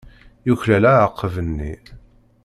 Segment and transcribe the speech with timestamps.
[0.47, 1.73] Yuklal aɛaqeb-nni.